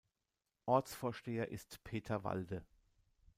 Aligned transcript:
Ortsvorsteher 0.65 1.49
ist 1.49 1.83
Peter 1.83 2.23
Walde. 2.23 2.65